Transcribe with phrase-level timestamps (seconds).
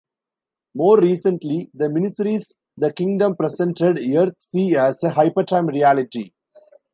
[0.73, 6.31] More recently, the miniseries "The Kingdom" presented Earth-C as a Hypertime reality.